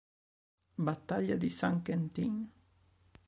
Battaglia 0.79 1.35
di 1.37 1.51
Saint-Quentin 1.51 2.49